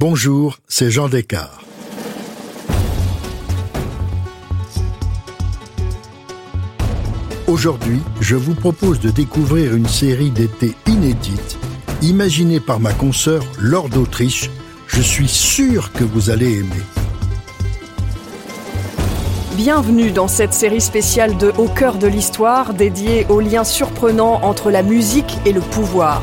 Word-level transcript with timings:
Bonjour, 0.00 0.56
c'est 0.66 0.90
Jean 0.90 1.10
Descartes. 1.10 1.60
Aujourd'hui, 7.46 8.00
je 8.22 8.34
vous 8.34 8.54
propose 8.54 8.98
de 9.00 9.10
découvrir 9.10 9.76
une 9.76 9.86
série 9.86 10.30
d'été 10.30 10.74
inédite, 10.86 11.58
imaginée 12.00 12.60
par 12.60 12.80
ma 12.80 12.94
consoeur 12.94 13.44
Laure 13.58 13.90
d'Autriche. 13.90 14.48
Je 14.86 15.02
suis 15.02 15.28
sûr 15.28 15.92
que 15.92 16.04
vous 16.04 16.30
allez 16.30 16.60
aimer. 16.60 16.82
Bienvenue 19.54 20.12
dans 20.12 20.28
cette 20.28 20.54
série 20.54 20.80
spéciale 20.80 21.36
de 21.36 21.52
Au 21.58 21.68
cœur 21.68 21.96
de 21.96 22.06
l'histoire 22.06 22.72
dédiée 22.72 23.26
aux 23.28 23.40
liens 23.40 23.64
surprenants 23.64 24.40
entre 24.44 24.70
la 24.70 24.82
musique 24.82 25.36
et 25.44 25.52
le 25.52 25.60
pouvoir. 25.60 26.22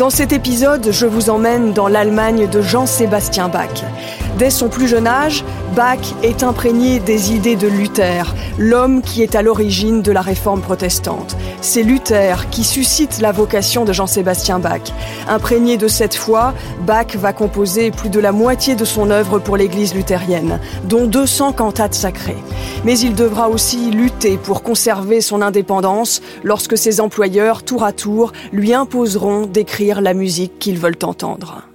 Dans 0.00 0.08
cet 0.08 0.32
épisode, 0.32 0.92
je 0.92 1.04
vous 1.04 1.28
emmène 1.28 1.74
dans 1.74 1.86
l'Allemagne 1.86 2.48
de 2.48 2.62
Jean-Sébastien 2.62 3.50
Bach. 3.50 3.84
Dès 4.38 4.50
son 4.50 4.68
plus 4.68 4.88
jeune 4.88 5.06
âge, 5.06 5.44
Bach 5.76 5.98
est 6.22 6.42
imprégné 6.42 6.98
des 6.98 7.32
idées 7.32 7.56
de 7.56 7.68
Luther, 7.68 8.34
l'homme 8.58 9.02
qui 9.02 9.22
est 9.22 9.34
à 9.34 9.42
l'origine 9.42 10.02
de 10.02 10.12
la 10.12 10.22
réforme 10.22 10.62
protestante. 10.62 11.36
C'est 11.60 11.82
Luther 11.82 12.48
qui 12.50 12.64
suscite 12.64 13.20
la 13.20 13.32
vocation 13.32 13.84
de 13.84 13.92
Jean-Sébastien 13.92 14.58
Bach. 14.58 14.80
Imprégné 15.28 15.76
de 15.76 15.88
cette 15.88 16.14
foi, 16.14 16.54
Bach 16.86 17.14
va 17.16 17.32
composer 17.32 17.90
plus 17.90 18.08
de 18.08 18.18
la 18.18 18.32
moitié 18.32 18.74
de 18.74 18.84
son 18.84 19.10
œuvre 19.10 19.38
pour 19.38 19.56
l'église 19.56 19.94
luthérienne, 19.94 20.58
dont 20.84 21.06
200 21.06 21.52
cantates 21.52 21.94
sacrées. 21.94 22.38
Mais 22.84 22.98
il 22.98 23.14
devra 23.14 23.48
aussi 23.48 23.90
lutter 23.90 24.38
pour 24.38 24.62
conserver 24.62 25.20
son 25.20 25.42
indépendance 25.42 26.22
lorsque 26.42 26.78
ses 26.78 27.00
employeurs, 27.00 27.62
tour 27.62 27.84
à 27.84 27.92
tour, 27.92 28.32
lui 28.52 28.72
imposeront 28.72 29.46
d'écrire 29.46 30.00
la 30.00 30.14
musique 30.14 30.58
qu'ils 30.58 30.78
veulent 30.78 30.98
entendre. 31.02 31.69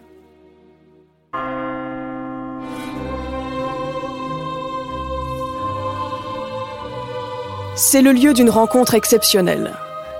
C'est 7.77 8.01
le 8.01 8.13
lieu 8.13 8.33
d'une 8.33 8.49
rencontre 8.49 8.93
exceptionnelle, 8.93 9.73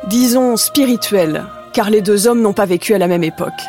disons 0.07 0.57
spirituelle, 0.57 1.45
car 1.71 1.89
les 1.89 2.01
deux 2.01 2.27
hommes 2.27 2.41
n'ont 2.41 2.51
pas 2.51 2.65
vécu 2.65 2.93
à 2.93 2.97
la 2.97 3.07
même 3.07 3.23
époque. 3.23 3.61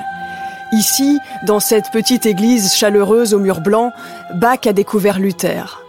Ici, 0.72 1.20
dans 1.46 1.60
cette 1.60 1.92
petite 1.92 2.26
église 2.26 2.74
chaleureuse 2.74 3.32
aux 3.32 3.38
murs 3.38 3.60
blancs, 3.60 3.92
Bach 4.34 4.66
a 4.66 4.72
découvert 4.72 5.20
Luther. 5.20 5.84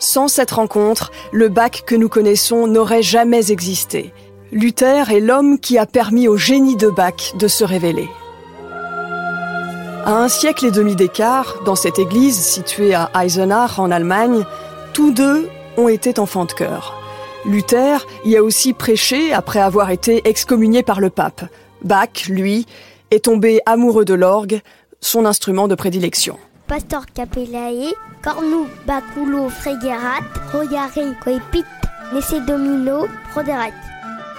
Sans 0.00 0.26
cette 0.26 0.50
rencontre, 0.50 1.12
le 1.30 1.48
Bach 1.48 1.84
que 1.86 1.94
nous 1.94 2.08
connaissons 2.08 2.66
n'aurait 2.66 3.02
jamais 3.02 3.52
existé. 3.52 4.12
Luther 4.50 5.12
est 5.12 5.20
l'homme 5.20 5.60
qui 5.60 5.78
a 5.78 5.86
permis 5.86 6.26
au 6.26 6.36
génie 6.36 6.76
de 6.76 6.88
Bach 6.88 7.36
de 7.38 7.46
se 7.46 7.62
révéler. 7.62 8.08
À 10.04 10.16
un 10.16 10.28
siècle 10.28 10.66
et 10.66 10.70
demi 10.72 10.96
d'écart, 10.96 11.58
dans 11.64 11.76
cette 11.76 12.00
église 12.00 12.36
située 12.36 12.94
à 12.94 13.12
Eisenach 13.22 13.78
en 13.78 13.92
Allemagne, 13.92 14.44
tous 14.92 15.12
deux 15.12 15.48
ont 15.76 15.86
été 15.86 16.18
enfants 16.18 16.44
de 16.44 16.52
cœur. 16.52 16.97
Luther 17.48 18.06
y 18.26 18.36
a 18.36 18.42
aussi 18.42 18.74
prêché 18.74 19.32
après 19.32 19.58
avoir 19.58 19.90
été 19.90 20.28
excommunié 20.28 20.82
par 20.82 21.00
le 21.00 21.08
pape. 21.08 21.46
Bach, 21.82 22.28
lui, 22.28 22.66
est 23.10 23.24
tombé 23.24 23.60
amoureux 23.64 24.04
de 24.04 24.12
l'orgue, 24.12 24.60
son 25.00 25.24
instrument 25.24 25.66
de 25.66 25.74
prédilection. 25.74 26.38
Pastor 26.66 27.06
capellae, 27.06 27.94
cornu 28.22 28.66
baculo 28.86 29.48
fregerat, 29.48 30.20
royare 30.52 31.16
coepit, 31.24 31.64
nesse 32.12 32.34
domino 32.46 33.06
proderat. 33.30 33.72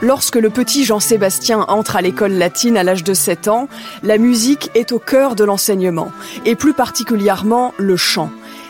Lorsque 0.01 0.35
le 0.35 0.51
petit 0.51 0.85
Jean-Sébastien 0.85 1.65
entre 1.67 1.95
à 1.95 2.01
l'école 2.01 2.33
latine 2.33 2.77
à 2.77 2.83
l'âge 2.83 3.03
de 3.03 3.15
7 3.15 3.47
ans, 3.47 3.67
la 4.03 4.19
musique 4.19 4.69
est 4.75 4.91
au 4.91 4.99
cœur 4.99 5.35
de 5.35 5.43
l'enseignement, 5.43 6.11
et 6.45 6.55
plus 6.55 6.73
particulièrement 6.73 7.73
le 7.77 7.97
chant. 7.97 8.29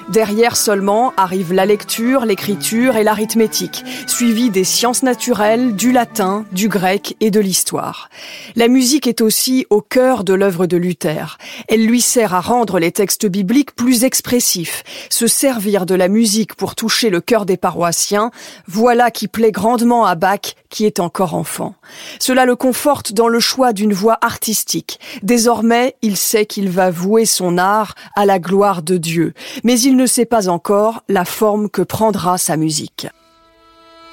Derrière 0.09 0.57
seulement 0.57 1.13
arrivent 1.17 1.53
la 1.53 1.67
lecture, 1.67 2.25
l'écriture 2.25 2.97
et 2.97 3.03
l'arithmétique, 3.03 3.85
suivi 4.07 4.49
des 4.49 4.63
sciences 4.63 5.03
naturelles, 5.03 5.75
du 5.75 5.91
latin, 5.91 6.45
du 6.51 6.67
grec 6.67 7.15
et 7.19 7.29
de 7.29 7.39
l'histoire. 7.39 8.09
La 8.55 8.67
musique 8.69 9.05
est 9.05 9.21
aussi 9.21 9.67
au 9.69 9.81
cœur 9.81 10.23
de 10.23 10.33
l'œuvre 10.33 10.65
de 10.65 10.77
Luther. 10.77 11.37
Elle 11.67 11.85
lui 11.85 12.01
sert 12.01 12.33
à 12.33 12.41
rendre 12.41 12.79
les 12.79 12.91
textes 12.91 13.27
bibliques 13.27 13.75
plus 13.75 14.03
expressifs. 14.03 14.83
Se 15.11 15.27
servir 15.27 15.85
de 15.85 15.93
la 15.93 16.07
musique 16.07 16.55
pour 16.55 16.73
toucher 16.73 17.11
le 17.11 17.21
cœur 17.21 17.45
des 17.45 17.57
paroissiens, 17.57 18.31
voilà 18.67 19.11
qui 19.11 19.27
plaît 19.27 19.51
grandement 19.51 20.07
à 20.07 20.15
Bach, 20.15 20.55
qui 20.69 20.85
est 20.85 20.99
encore 20.99 21.33
enfant. 21.33 21.75
Cela 22.19 22.45
le 22.45 22.55
conforte 22.55 23.13
dans 23.13 23.27
le 23.27 23.39
choix 23.39 23.73
d'une 23.73 23.93
voie 23.93 24.17
artistique. 24.21 24.99
Désormais, 25.23 25.95
il 26.01 26.17
sait 26.17 26.45
qu'il 26.45 26.69
va 26.69 26.91
vouer 26.91 27.25
son 27.25 27.57
art 27.57 27.95
à 28.15 28.25
la 28.25 28.39
gloire 28.39 28.81
de 28.81 28.97
Dieu. 28.97 29.33
Mais 29.63 29.79
il 29.79 29.95
ne 29.95 30.05
sait 30.05 30.25
pas 30.25 30.47
encore 30.47 31.03
la 31.09 31.25
forme 31.25 31.69
que 31.69 31.81
prendra 31.81 32.37
sa 32.37 32.57
musique. 32.57 33.07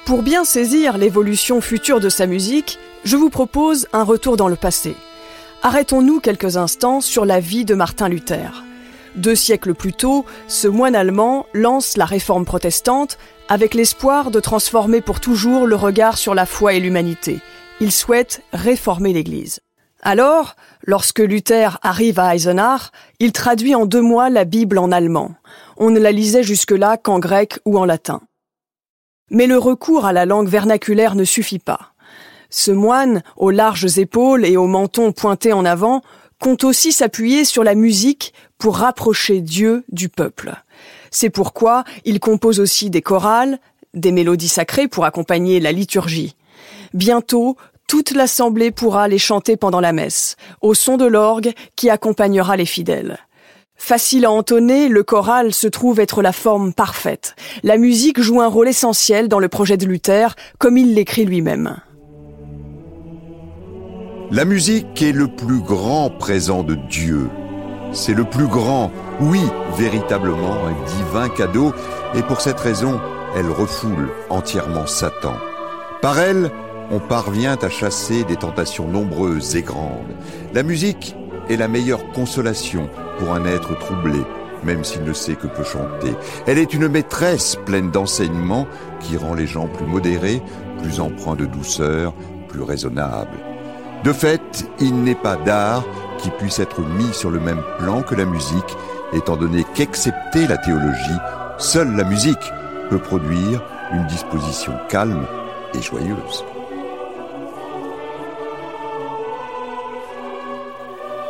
Pour 0.05 0.23
bien 0.23 0.45
saisir 0.45 0.97
l'évolution 0.97 1.59
future 1.61 1.99
de 1.99 2.09
sa 2.09 2.27
musique, 2.27 2.79
je 3.03 3.17
vous 3.17 3.29
propose 3.29 3.87
un 3.93 4.03
retour 4.03 4.37
dans 4.37 4.47
le 4.47 4.55
passé. 4.55 4.95
Arrêtons-nous 5.63 6.19
quelques 6.19 6.55
instants 6.55 7.01
sur 7.01 7.25
la 7.25 7.39
vie 7.39 7.65
de 7.65 7.75
Martin 7.75 8.07
Luther. 8.07 8.66
Deux 9.17 9.35
siècles 9.35 9.73
plus 9.73 9.93
tôt, 9.93 10.25
ce 10.47 10.67
moine 10.67 10.95
allemand 10.95 11.47
lance 11.53 11.97
la 11.97 12.05
réforme 12.05 12.45
protestante 12.45 13.17
avec 13.49 13.73
l'espoir 13.73 14.29
de 14.29 14.39
transformer 14.39 15.01
pour 15.01 15.19
toujours 15.19 15.65
le 15.65 15.75
regard 15.75 16.19
sur 16.19 16.35
la 16.35 16.45
foi 16.45 16.73
et 16.73 16.79
l'humanité. 16.79 17.39
Il 17.81 17.91
souhaite 17.91 18.43
réformer 18.53 19.13
l'Église. 19.13 19.59
Alors, 20.03 20.55
lorsque 20.85 21.19
Luther 21.19 21.79
arrive 21.81 22.19
à 22.19 22.35
Eisenach, 22.35 22.91
il 23.19 23.31
traduit 23.31 23.73
en 23.73 23.87
deux 23.87 24.01
mois 24.01 24.29
la 24.29 24.45
Bible 24.45 24.77
en 24.77 24.91
allemand. 24.91 25.33
On 25.77 25.89
ne 25.89 25.99
la 25.99 26.11
lisait 26.11 26.43
jusque-là 26.43 26.97
qu'en 26.97 27.17
grec 27.17 27.59
ou 27.65 27.79
en 27.79 27.85
latin. 27.85 28.21
Mais 29.31 29.47
le 29.47 29.57
recours 29.57 30.05
à 30.05 30.13
la 30.13 30.27
langue 30.27 30.47
vernaculaire 30.47 31.15
ne 31.15 31.23
suffit 31.23 31.59
pas. 31.59 31.93
Ce 32.51 32.71
moine, 32.71 33.23
aux 33.35 33.49
larges 33.49 33.97
épaules 33.97 34.45
et 34.45 34.57
au 34.57 34.67
menton 34.67 35.11
pointé 35.11 35.53
en 35.53 35.65
avant, 35.65 36.03
compte 36.39 36.63
aussi 36.63 36.91
s'appuyer 36.91 37.45
sur 37.45 37.63
la 37.63 37.75
musique 37.75 38.33
pour 38.57 38.77
rapprocher 38.77 39.41
Dieu 39.41 39.83
du 39.89 40.09
peuple. 40.09 40.55
C'est 41.11 41.29
pourquoi 41.29 41.83
il 42.05 42.19
compose 42.19 42.59
aussi 42.59 42.89
des 42.89 43.01
chorales, 43.01 43.59
des 43.93 44.11
mélodies 44.11 44.49
sacrées 44.49 44.87
pour 44.87 45.05
accompagner 45.05 45.59
la 45.59 45.71
liturgie. 45.71 46.35
Bientôt, 46.93 47.57
toute 47.87 48.11
l'assemblée 48.11 48.71
pourra 48.71 49.07
les 49.07 49.17
chanter 49.17 49.55
pendant 49.55 49.79
la 49.79 49.93
messe, 49.93 50.35
au 50.61 50.73
son 50.73 50.97
de 50.97 51.05
l'orgue 51.05 51.53
qui 51.75 51.89
accompagnera 51.89 52.57
les 52.57 52.65
fidèles. 52.65 53.17
Facile 53.77 54.25
à 54.25 54.31
entonner, 54.31 54.89
le 54.89 55.03
choral 55.03 55.53
se 55.53 55.67
trouve 55.67 55.99
être 55.99 56.21
la 56.21 56.33
forme 56.33 56.73
parfaite. 56.73 57.35
La 57.63 57.77
musique 57.77 58.19
joue 58.19 58.41
un 58.41 58.47
rôle 58.47 58.67
essentiel 58.67 59.27
dans 59.27 59.39
le 59.39 59.49
projet 59.49 59.77
de 59.77 59.85
Luther, 59.85 60.35
comme 60.57 60.77
il 60.77 60.95
l'écrit 60.95 61.25
lui-même. 61.25 61.77
La 64.31 64.43
musique 64.43 65.01
est 65.01 65.13
le 65.13 65.27
plus 65.27 65.61
grand 65.61 66.09
présent 66.09 66.63
de 66.63 66.75
Dieu. 66.89 67.29
C'est 67.91 68.13
le 68.13 68.25
plus 68.25 68.47
grand, 68.47 68.91
oui, 69.19 69.41
véritablement 69.75 70.65
un 70.65 70.85
divin 70.85 71.29
cadeau, 71.29 71.73
et 72.15 72.21
pour 72.21 72.41
cette 72.41 72.59
raison, 72.59 72.99
elle 73.35 73.49
refoule 73.49 74.09
entièrement 74.29 74.87
Satan. 74.87 75.35
Par 76.01 76.19
elle, 76.19 76.51
on 76.91 76.99
parvient 76.99 77.57
à 77.61 77.69
chasser 77.69 78.23
des 78.23 78.35
tentations 78.35 78.87
nombreuses 78.87 79.55
et 79.55 79.61
grandes. 79.61 80.15
La 80.53 80.63
musique 80.63 81.15
est 81.49 81.57
la 81.57 81.67
meilleure 81.67 82.11
consolation 82.11 82.89
pour 83.19 83.33
un 83.33 83.45
être 83.45 83.77
troublé, 83.77 84.19
même 84.63 84.83
s'il 84.83 85.03
ne 85.03 85.13
sait 85.13 85.35
que 85.35 85.47
peu 85.47 85.63
chanter. 85.63 86.13
Elle 86.45 86.59
est 86.59 86.73
une 86.73 86.87
maîtresse 86.87 87.57
pleine 87.65 87.91
d'enseignements 87.91 88.67
qui 88.99 89.17
rend 89.17 89.33
les 89.33 89.47
gens 89.47 89.67
plus 89.67 89.85
modérés, 89.85 90.41
plus 90.81 90.99
empreints 90.99 91.35
de 91.35 91.45
douceur, 91.45 92.13
plus 92.47 92.61
raisonnables. 92.61 93.37
De 94.03 94.13
fait, 94.13 94.69
il 94.79 95.03
n'est 95.03 95.15
pas 95.15 95.35
d'art 95.35 95.83
qui 96.17 96.29
puisse 96.31 96.59
être 96.59 96.81
mis 96.81 97.13
sur 97.13 97.29
le 97.29 97.39
même 97.39 97.61
plan 97.79 98.01
que 98.01 98.15
la 98.15 98.25
musique, 98.25 98.77
étant 99.13 99.37
donné 99.37 99.65
qu'excepté 99.73 100.47
la 100.47 100.57
théologie, 100.57 101.19
seule 101.57 101.95
la 101.95 102.03
musique 102.03 102.51
peut 102.89 102.99
produire 102.99 103.63
une 103.93 104.05
disposition 104.07 104.73
calme 104.89 105.25
et 105.73 105.81
joyeuse. 105.81 106.43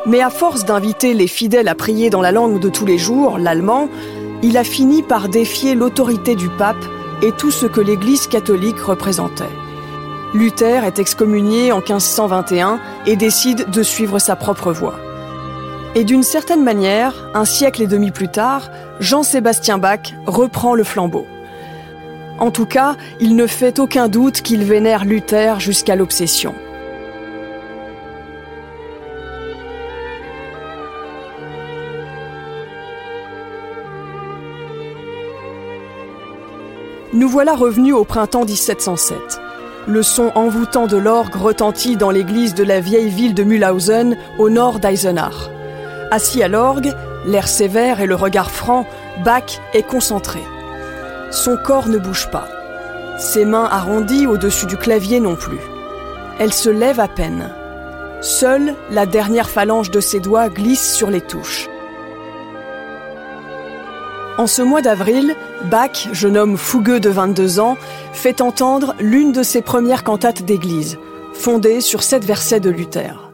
Mais 0.05 0.21
à 0.21 0.29
force 0.29 0.63
d'inviter 0.63 1.13
les 1.13 1.27
fidèles 1.27 1.67
à 1.67 1.75
prier 1.75 2.09
dans 2.09 2.21
la 2.21 2.31
langue 2.31 2.59
de 2.59 2.69
tous 2.69 2.85
les 2.85 2.97
jours, 2.97 3.37
l'allemand, 3.37 3.89
il 4.41 4.57
a 4.57 4.63
fini 4.63 5.03
par 5.03 5.27
défier 5.27 5.75
l'autorité 5.75 6.35
du 6.35 6.47
pape 6.47 6.77
et 7.21 7.31
tout 7.31 7.51
ce 7.51 7.65
que 7.65 7.81
l'Église 7.81 8.27
catholique 8.27 8.79
représentait. 8.79 9.66
Luther 10.33 10.83
est 10.83 10.99
excommunié 10.99 11.71
en 11.71 11.77
1521 11.77 12.79
et 13.05 13.15
décide 13.15 13.69
de 13.69 13.81
suivre 13.81 14.19
sa 14.19 14.35
propre 14.35 14.73
voie. 14.73 14.99
Et 15.95 16.03
d'une 16.03 16.23
certaine 16.23 16.63
manière, 16.63 17.13
un 17.33 17.45
siècle 17.45 17.81
et 17.81 17.87
demi 17.87 18.11
plus 18.11 18.27
tard, 18.27 18.69
Jean-Sébastien 18.99 19.77
Bach 19.77 20.13
reprend 20.25 20.75
le 20.75 20.83
flambeau. 20.83 21.25
En 22.39 22.51
tout 22.51 22.65
cas, 22.65 22.95
il 23.19 23.35
ne 23.35 23.47
fait 23.47 23.79
aucun 23.79 24.09
doute 24.09 24.41
qu'il 24.41 24.63
vénère 24.63 25.05
Luther 25.05 25.59
jusqu'à 25.59 25.95
l'obsession. 25.95 26.53
Nous 37.13 37.29
voilà 37.29 37.55
revenus 37.55 37.95
au 37.95 38.03
printemps 38.03 38.45
1707. 38.45 39.46
Le 39.87 40.03
son 40.03 40.33
envoûtant 40.35 40.85
de 40.85 40.97
l'orgue 40.97 41.35
retentit 41.35 41.95
dans 41.95 42.09
l'église 42.09 42.53
de 42.53 42.63
la 42.63 42.81
vieille 42.81 43.09
ville 43.09 43.33
de 43.33 43.43
Mühlhausen, 43.43 44.17
au 44.37 44.49
nord 44.49 44.79
d'Eisenach. 44.79 45.49
Assis 46.11 46.43
à 46.43 46.49
l'orgue, 46.49 46.93
l'air 47.25 47.47
sévère 47.47 48.01
et 48.01 48.05
le 48.05 48.15
regard 48.15 48.51
franc, 48.51 48.85
Bach 49.23 49.61
est 49.73 49.87
concentré. 49.87 50.41
Son 51.31 51.55
corps 51.55 51.87
ne 51.87 51.97
bouge 51.97 52.29
pas. 52.31 52.49
Ses 53.17 53.45
mains 53.45 53.69
arrondies 53.71 54.27
au-dessus 54.27 54.65
du 54.65 54.75
clavier 54.75 55.21
non 55.21 55.35
plus. 55.35 55.59
Elle 56.37 56.53
se 56.53 56.69
lève 56.69 56.99
à 56.99 57.07
peine. 57.07 57.49
Seule 58.19 58.75
la 58.91 59.05
dernière 59.05 59.49
phalange 59.49 59.89
de 59.89 60.01
ses 60.01 60.19
doigts 60.19 60.49
glisse 60.49 60.93
sur 60.93 61.09
les 61.09 61.21
touches. 61.21 61.69
En 64.37 64.45
ce 64.45 64.61
mois 64.61 64.83
d'avril, 64.83 65.35
Bach, 65.63 66.09
jeune 66.13 66.37
homme 66.37 66.57
fougueux 66.57 66.99
de 66.99 67.09
22 67.09 67.59
ans, 67.59 67.75
fait 68.13 68.39
entendre 68.39 68.93
l'une 68.99 69.31
de 69.31 69.41
ses 69.41 69.63
premières 69.63 70.03
cantates 70.03 70.43
d'église, 70.43 70.99
fondée 71.33 71.81
sur 71.81 72.03
sept 72.03 72.23
versets 72.23 72.59
de 72.59 72.69
Luther. 72.69 73.31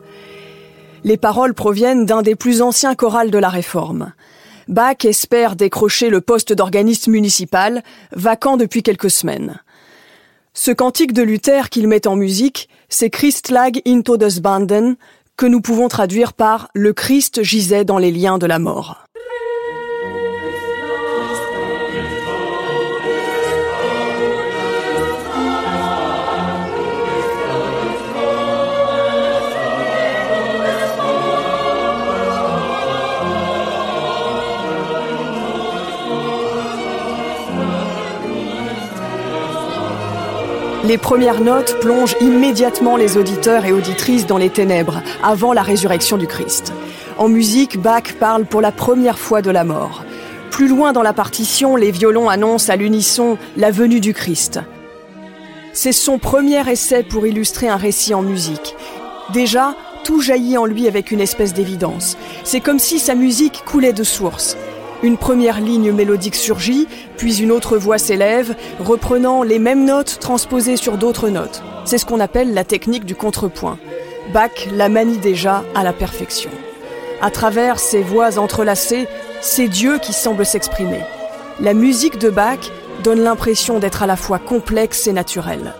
Les 1.04 1.18
paroles 1.18 1.54
proviennent 1.54 2.06
d'un 2.06 2.22
des 2.22 2.36
plus 2.36 2.62
anciens 2.62 2.96
chorales 2.96 3.32
de 3.32 3.38
la 3.38 3.50
Réforme. 3.50 4.14
Bach 4.70 5.04
espère 5.04 5.58
décrocher 5.58 6.10
le 6.10 6.22
poste 6.22 6.54
d'organiste 6.54 7.10
municipal, 7.10 7.84
vacant 8.16 8.56
depuis 8.56 8.82
quelques 8.82 9.12
semaines. 9.12 9.60
Ce 10.54 10.72
cantique 10.72 11.12
de 11.12 11.22
Luther 11.22 11.70
qu'il 11.70 11.90
met 11.90 12.08
en 12.08 12.16
musique, 12.16 12.70
c'est 12.88 13.10
Christlag 13.10 13.82
in 13.86 14.02
Todesbanden, 14.04 14.96
que 15.36 15.48
nous 15.48 15.60
pouvons 15.60 15.90
traduire 15.90 16.32
par 16.32 16.70
Le 16.74 16.94
Christ 16.94 17.44
gisait 17.44 17.84
dans 17.84 17.98
les 17.98 18.12
liens 18.12 18.38
de 18.38 18.46
la 18.46 18.60
mort. 18.60 19.04
Les 40.86 40.98
premières 40.98 41.40
notes 41.40 41.80
plongent 41.80 42.18
immédiatement 42.20 42.98
les 42.98 43.16
auditeurs 43.18 43.64
et 43.64 43.72
auditrices 43.72 44.28
dans 44.28 44.38
les 44.38 44.50
ténèbres, 44.50 45.02
avant 45.24 45.54
la 45.54 45.62
résurrection 45.62 46.18
du 46.18 46.28
Christ. 46.28 46.74
En 47.18 47.30
musique, 47.30 47.82
Bach 47.82 48.16
parle 48.20 48.44
pour 48.44 48.60
la 48.60 48.74
première 48.74 49.18
fois 49.18 49.42
de 49.42 49.50
la 49.50 49.64
mort. 49.64 50.04
Plus 50.52 50.68
loin 50.68 50.92
dans 50.92 51.02
la 51.02 51.14
partition, 51.14 51.78
les 51.78 51.92
violons 51.92 52.28
annoncent 52.28 52.72
à 52.72 52.76
l'unisson 52.76 53.38
la 53.56 53.72
venue 53.72 54.02
du 54.02 54.14
Christ. 54.14 54.60
C'est 55.72 55.94
son 55.94 56.20
premier 56.20 56.70
essai 56.70 57.04
pour 57.04 57.26
illustrer 57.26 57.70
un 57.70 57.78
récit 57.78 58.14
en 58.14 58.22
musique. 58.22 58.76
Déjà, 59.32 59.76
tout 60.04 60.20
jaillit 60.20 60.58
en 60.58 60.66
lui 60.66 60.90
avec 60.90 61.12
une 61.12 61.22
espèce 61.22 61.54
d'évidence. 61.54 62.18
C'est 62.44 62.60
comme 62.60 62.80
si 62.80 63.00
sa 63.00 63.16
musique 63.16 63.64
coulait 63.66 63.94
de 63.94 64.04
source. 64.04 64.58
Une 65.04 65.18
première 65.18 65.60
ligne 65.60 65.92
mélodique 65.92 66.36
surgit, 66.36 66.88
puis 67.18 67.42
une 67.42 67.52
autre 67.52 67.78
voix 67.78 67.98
s'élève, 67.98 68.56
reprenant 68.80 69.44
les 69.44 69.60
mêmes 69.60 69.84
notes 69.84 70.18
transposées 70.22 70.78
sur 70.78 70.98
d'autres 70.98 71.28
notes. 71.28 71.62
C'est 71.84 71.98
ce 71.98 72.06
qu'on 72.06 72.22
appelle 72.22 72.54
la 72.54 72.64
technique 72.64 73.04
du 73.04 73.14
contrepoint. 73.14 73.78
Bach 74.34 74.68
la 74.72 74.88
manie 74.88 75.18
déjà 75.18 75.66
à 75.76 75.84
la 75.84 75.92
perfection. 75.92 76.52
À 77.22 77.32
travers 77.32 77.80
ces 77.80 78.02
voix 78.02 78.40
entrelacées, 78.40 79.08
c'est 79.42 79.68
Dieu 79.68 80.00
qui 80.00 80.14
semble 80.14 80.46
s'exprimer. 80.46 81.02
La 81.60 81.74
musique 81.74 82.18
de 82.18 82.30
Bach 82.30 82.72
donne 83.04 83.22
l'impression 83.22 83.80
d'être 83.80 84.04
à 84.04 84.08
la 84.08 84.16
fois 84.16 84.40
complexe 84.40 85.08
et 85.08 85.14
naturelle. 85.14 85.74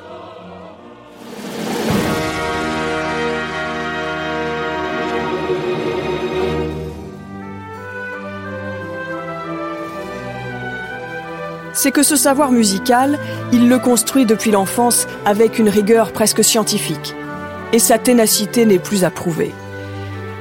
C'est 11.84 11.92
que 11.92 12.02
ce 12.02 12.16
savoir 12.16 12.54
musical, 12.54 13.20
il 13.52 13.68
le 13.68 13.78
construit 13.78 14.26
depuis 14.26 14.52
l'enfance 14.52 15.06
avec 15.26 15.60
une 15.60 15.68
rigueur 15.68 16.14
presque 16.14 16.42
scientifique. 16.42 17.14
Et 17.74 17.80
sa 17.80 17.98
ténacité 17.98 18.66
n'est 18.66 18.80
plus 18.80 19.04
à 19.04 19.10
prouver. 19.10 19.54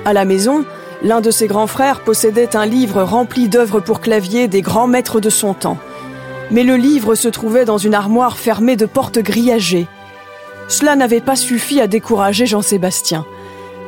À 0.04 0.12
la 0.12 0.24
maison, 0.24 0.64
l'un 1.02 1.20
de 1.20 1.32
ses 1.32 1.48
grands 1.48 1.66
frères 1.66 2.04
possédait 2.04 2.54
un 2.54 2.64
livre 2.64 3.02
rempli 3.02 3.48
d'œuvres 3.48 3.80
pour 3.80 4.00
clavier 4.00 4.46
des 4.46 4.62
grands 4.62 4.86
maîtres 4.86 5.18
de 5.18 5.30
son 5.30 5.52
temps. 5.52 5.78
Mais 6.52 6.62
le 6.62 6.76
livre 6.76 7.16
se 7.16 7.26
trouvait 7.26 7.64
dans 7.64 7.78
une 7.78 7.94
armoire 7.94 8.38
fermée 8.38 8.76
de 8.76 8.86
portes 8.86 9.18
grillagées. 9.18 9.88
Cela 10.68 10.94
n'avait 10.94 11.20
pas 11.20 11.34
suffi 11.34 11.80
à 11.80 11.88
décourager 11.88 12.46
Jean-Sébastien. 12.46 13.26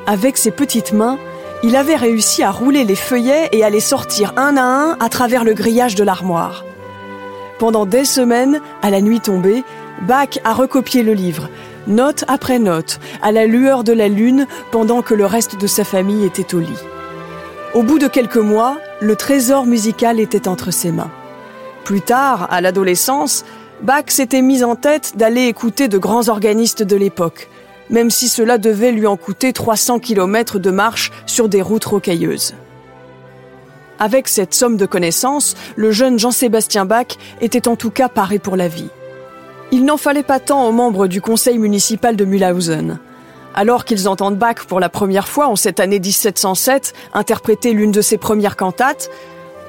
Avec 0.08 0.38
ses 0.38 0.50
petites 0.50 0.92
mains, 0.92 1.20
il 1.62 1.76
avait 1.76 1.94
réussi 1.94 2.42
à 2.42 2.50
rouler 2.50 2.82
les 2.82 2.96
feuillets 2.96 3.48
et 3.52 3.62
à 3.62 3.70
les 3.70 3.78
sortir 3.78 4.32
un 4.36 4.56
à 4.56 4.64
un 4.64 4.96
à 4.98 5.08
travers 5.08 5.44
le 5.44 5.54
grillage 5.54 5.94
de 5.94 6.02
l'armoire. 6.02 6.64
Pendant 7.58 7.86
des 7.86 8.04
semaines, 8.04 8.60
à 8.82 8.90
la 8.90 9.00
nuit 9.00 9.20
tombée, 9.20 9.62
Bach 10.02 10.40
a 10.42 10.52
recopié 10.52 11.02
le 11.02 11.12
livre, 11.12 11.48
note 11.86 12.24
après 12.26 12.58
note, 12.58 12.98
à 13.22 13.30
la 13.30 13.46
lueur 13.46 13.84
de 13.84 13.92
la 13.92 14.08
lune, 14.08 14.46
pendant 14.72 15.02
que 15.02 15.14
le 15.14 15.24
reste 15.24 15.60
de 15.60 15.66
sa 15.68 15.84
famille 15.84 16.24
était 16.24 16.54
au 16.54 16.58
lit. 16.58 16.82
Au 17.74 17.82
bout 17.82 17.98
de 17.98 18.08
quelques 18.08 18.36
mois, 18.36 18.78
le 19.00 19.14
trésor 19.14 19.66
musical 19.66 20.18
était 20.18 20.48
entre 20.48 20.72
ses 20.72 20.90
mains. 20.90 21.10
Plus 21.84 22.00
tard, 22.00 22.48
à 22.50 22.60
l'adolescence, 22.60 23.44
Bach 23.82 24.04
s'était 24.08 24.42
mis 24.42 24.64
en 24.64 24.74
tête 24.74 25.12
d'aller 25.16 25.46
écouter 25.46 25.88
de 25.88 25.98
grands 25.98 26.28
organistes 26.28 26.82
de 26.82 26.96
l'époque, 26.96 27.48
même 27.90 28.10
si 28.10 28.28
cela 28.28 28.58
devait 28.58 28.92
lui 28.92 29.06
en 29.06 29.16
coûter 29.16 29.52
300 29.52 30.00
km 30.00 30.58
de 30.58 30.70
marche 30.70 31.12
sur 31.26 31.48
des 31.48 31.62
routes 31.62 31.84
rocailleuses. 31.84 32.54
Avec 33.98 34.28
cette 34.28 34.54
somme 34.54 34.76
de 34.76 34.86
connaissances, 34.86 35.54
le 35.76 35.92
jeune 35.92 36.18
Jean-Sébastien 36.18 36.84
Bach 36.84 37.16
était 37.40 37.68
en 37.68 37.76
tout 37.76 37.90
cas 37.90 38.08
paré 38.08 38.38
pour 38.38 38.56
la 38.56 38.68
vie. 38.68 38.88
Il 39.70 39.84
n'en 39.84 39.96
fallait 39.96 40.22
pas 40.22 40.40
tant 40.40 40.68
aux 40.68 40.72
membres 40.72 41.06
du 41.06 41.20
conseil 41.20 41.58
municipal 41.58 42.16
de 42.16 42.24
Mühlhausen. 42.24 42.98
Alors 43.54 43.84
qu'ils 43.84 44.08
entendent 44.08 44.36
Bach 44.36 44.66
pour 44.66 44.80
la 44.80 44.88
première 44.88 45.28
fois 45.28 45.46
en 45.46 45.56
cette 45.56 45.78
année 45.78 46.00
1707 46.00 46.92
interpréter 47.12 47.72
l'une 47.72 47.92
de 47.92 48.00
ses 48.00 48.18
premières 48.18 48.56
cantates, 48.56 49.10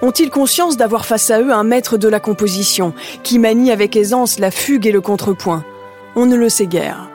ont-ils 0.01 0.31
conscience 0.31 0.75
d'avoir 0.75 1.05
face 1.05 1.29
à 1.29 1.39
eux 1.39 1.53
un 1.53 1.63
maître 1.63 1.97
de 1.97 2.07
la 2.07 2.19
composition 2.19 2.93
qui 3.23 3.37
manie 3.37 3.71
avec 3.71 3.95
aisance 3.95 4.39
la 4.39 4.49
fugue 4.49 4.87
et 4.87 4.91
le 4.91 5.01
contrepoint? 5.01 5.63
On 6.15 6.25
ne 6.25 6.35
le 6.35 6.49
sait 6.49 6.67
guère. 6.67 7.09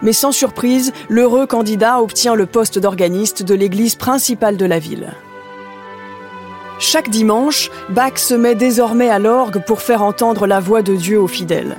Mais 0.00 0.12
sans 0.12 0.32
surprise, 0.32 0.92
l'heureux 1.08 1.46
candidat 1.46 2.00
obtient 2.00 2.34
le 2.34 2.46
poste 2.46 2.78
d'organiste 2.78 3.42
de 3.42 3.54
l'église 3.54 3.96
principale 3.96 4.56
de 4.56 4.66
la 4.66 4.78
ville. 4.78 5.12
Chaque 6.84 7.10
dimanche, 7.10 7.70
Bach 7.90 8.18
se 8.18 8.34
met 8.34 8.56
désormais 8.56 9.08
à 9.08 9.20
l'orgue 9.20 9.64
pour 9.64 9.82
faire 9.82 10.02
entendre 10.02 10.48
la 10.48 10.58
voix 10.58 10.82
de 10.82 10.96
Dieu 10.96 11.20
aux 11.20 11.28
fidèles. 11.28 11.76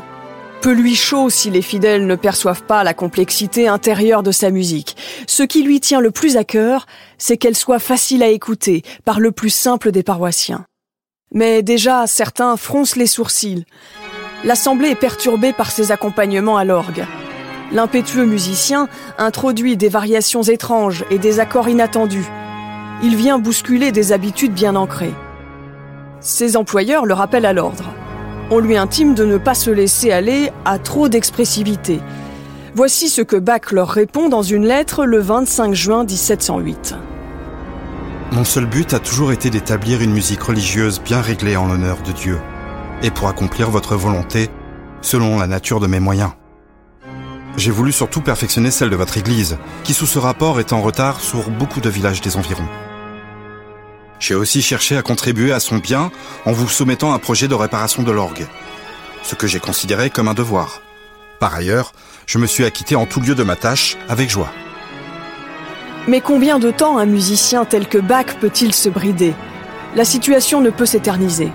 Peu 0.61 0.71
lui 0.71 0.95
chaud 0.95 1.29
si 1.29 1.49
les 1.49 1.61
fidèles 1.61 2.07
ne 2.07 2.15
perçoivent 2.15 2.63
pas 2.63 2.85
la 2.85 2.93
complexité 2.93 3.67
intérieure 3.67 4.23
de 4.23 4.31
sa 4.31 4.49
musique. 4.49 4.95
Ce 5.27 5.43
qui 5.43 5.63
lui 5.63 5.81
tient 5.81 5.99
le 5.99 6.11
plus 6.11 6.37
à 6.37 6.45
cœur, 6.45 6.85
c'est 7.17 7.35
qu'elle 7.35 7.57
soit 7.57 7.79
facile 7.79 8.23
à 8.23 8.29
écouter 8.29 8.81
par 9.03 9.19
le 9.19 9.33
plus 9.33 9.49
simple 9.49 9.91
des 9.91 10.03
paroissiens. 10.03 10.65
Mais 11.33 11.63
déjà, 11.63 12.07
certains 12.07 12.55
froncent 12.55 12.95
les 12.95 13.05
sourcils. 13.05 13.65
L'assemblée 14.45 14.91
est 14.91 14.95
perturbée 14.95 15.51
par 15.51 15.69
ses 15.69 15.91
accompagnements 15.91 16.55
à 16.55 16.63
l'orgue. 16.63 17.03
L'impétueux 17.73 18.25
musicien 18.25 18.87
introduit 19.17 19.75
des 19.75 19.89
variations 19.89 20.43
étranges 20.43 21.03
et 21.11 21.17
des 21.17 21.41
accords 21.41 21.67
inattendus 21.67 22.29
il 23.03 23.17
vient 23.17 23.37
bousculer 23.37 23.91
des 23.91 24.13
habitudes 24.13 24.53
bien 24.53 24.77
ancrées. 24.77 25.13
Ses 26.21 26.55
employeurs 26.55 27.05
le 27.05 27.13
rappellent 27.13 27.45
à 27.45 27.51
l'ordre. 27.51 27.93
On 28.49 28.59
lui 28.59 28.77
intime 28.77 29.13
de 29.13 29.25
ne 29.25 29.37
pas 29.37 29.55
se 29.55 29.69
laisser 29.69 30.11
aller 30.11 30.51
à 30.63 30.79
trop 30.79 31.09
d'expressivité. 31.09 31.99
Voici 32.75 33.09
ce 33.09 33.21
que 33.21 33.35
Bach 33.35 33.71
leur 33.71 33.89
répond 33.89 34.29
dans 34.29 34.41
une 34.41 34.65
lettre 34.65 35.05
le 35.05 35.19
25 35.19 35.73
juin 35.73 36.05
1708. 36.05 36.95
Mon 38.31 38.45
seul 38.45 38.65
but 38.65 38.93
a 38.93 38.99
toujours 38.99 39.33
été 39.33 39.49
d'établir 39.49 40.01
une 40.01 40.13
musique 40.13 40.41
religieuse 40.41 41.01
bien 41.01 41.19
réglée 41.19 41.57
en 41.57 41.67
l'honneur 41.67 41.97
de 42.03 42.13
Dieu, 42.13 42.39
et 43.01 43.11
pour 43.11 43.27
accomplir 43.27 43.69
votre 43.69 43.97
volonté, 43.97 44.49
selon 45.01 45.37
la 45.37 45.47
nature 45.47 45.81
de 45.81 45.87
mes 45.87 45.99
moyens. 45.99 46.31
J'ai 47.57 47.69
voulu 47.69 47.91
surtout 47.91 48.21
perfectionner 48.21 48.71
celle 48.71 48.89
de 48.89 48.95
votre 48.95 49.17
Église, 49.17 49.57
qui 49.83 49.93
sous 49.93 50.07
ce 50.07 50.19
rapport 50.19 50.61
est 50.61 50.71
en 50.71 50.81
retard 50.81 51.19
sur 51.19 51.49
beaucoup 51.49 51.81
de 51.81 51.89
villages 51.89 52.21
des 52.21 52.37
environs. 52.37 52.67
J'ai 54.23 54.35
aussi 54.35 54.61
cherché 54.61 54.95
à 54.95 55.01
contribuer 55.01 55.51
à 55.51 55.59
son 55.59 55.79
bien 55.79 56.09
en 56.45 56.53
vous 56.53 56.69
soumettant 56.69 57.13
un 57.13 57.19
projet 57.19 57.49
de 57.49 57.55
réparation 57.55 58.03
de 58.03 58.11
l'orgue, 58.13 58.47
ce 59.21 59.35
que 59.35 59.47
j'ai 59.47 59.59
considéré 59.59 60.09
comme 60.09 60.29
un 60.29 60.33
devoir. 60.33 60.81
Par 61.41 61.53
ailleurs, 61.53 61.91
je 62.25 62.37
me 62.37 62.47
suis 62.47 62.63
acquitté 62.63 62.95
en 62.95 63.05
tout 63.05 63.19
lieu 63.19 63.35
de 63.35 63.43
ma 63.43 63.57
tâche 63.57 63.97
avec 64.07 64.29
joie. 64.29 64.47
Mais 66.07 66.21
combien 66.21 66.57
de 66.57 66.71
temps 66.71 66.97
un 66.97 67.05
musicien 67.05 67.65
tel 67.65 67.85
que 67.85 67.97
Bach 67.97 68.37
peut-il 68.39 68.73
se 68.73 68.87
brider? 68.87 69.33
La 69.93 70.05
situation 70.05 70.61
ne 70.61 70.69
peut 70.69 70.85
s'éterniser. 70.85 71.51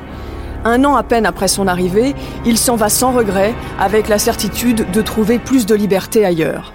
Un 0.67 0.85
an 0.85 0.95
à 0.95 1.03
peine 1.03 1.25
après 1.25 1.49
son 1.49 1.69
arrivée, 1.69 2.15
il 2.45 2.59
s'en 2.59 2.77
va 2.77 2.91
sans 2.91 3.13
regret, 3.13 3.55
avec 3.81 4.09
la 4.09 4.19
certitude 4.19 4.91
de 4.91 5.01
trouver 5.01 5.39
plus 5.39 5.65
de 5.65 5.75
liberté 5.75 6.23
ailleurs. 6.23 6.75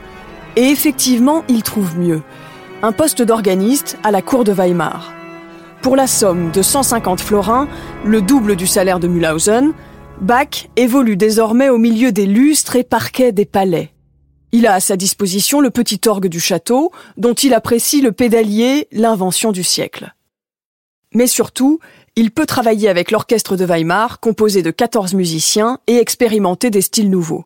Et 0.55 0.69
effectivement, 0.69 1.43
il 1.49 1.61
trouve 1.61 1.99
mieux. 1.99 2.23
Un 2.81 2.93
poste 2.93 3.21
d'organiste 3.21 3.99
à 4.01 4.09
la 4.09 4.23
cour 4.23 4.43
de 4.43 4.53
Weimar. 4.53 5.13
Pour 5.83 5.97
la 5.97 6.07
somme 6.07 6.49
de 6.51 6.61
150 6.61 7.19
florins, 7.19 7.67
le 8.05 8.21
double 8.21 8.55
du 8.55 8.67
salaire 8.67 9.01
de 9.01 9.09
Mühlhausen, 9.09 9.73
Bach 10.21 10.69
évolue 10.77 11.17
désormais 11.17 11.67
au 11.67 11.77
milieu 11.77 12.13
des 12.13 12.25
lustres 12.25 12.77
et 12.77 12.85
parquets 12.85 13.33
des 13.33 13.43
palais. 13.43 13.91
Il 14.53 14.65
a 14.65 14.75
à 14.75 14.79
sa 14.79 14.95
disposition 14.95 15.59
le 15.59 15.71
petit 15.71 15.99
orgue 16.07 16.27
du 16.27 16.39
château, 16.39 16.93
dont 17.17 17.33
il 17.33 17.53
apprécie 17.53 17.99
le 17.99 18.13
pédalier, 18.13 18.87
l'invention 18.93 19.51
du 19.51 19.61
siècle. 19.61 20.13
Mais 21.13 21.27
surtout, 21.27 21.79
il 22.15 22.31
peut 22.31 22.45
travailler 22.45 22.87
avec 22.87 23.11
l'orchestre 23.11 23.57
de 23.57 23.65
Weimar, 23.65 24.21
composé 24.21 24.61
de 24.61 24.71
14 24.71 25.13
musiciens, 25.15 25.79
et 25.87 25.97
expérimenter 25.97 26.69
des 26.69 26.81
styles 26.81 27.09
nouveaux. 27.09 27.43